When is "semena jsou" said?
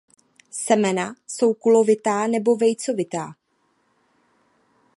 0.49-1.53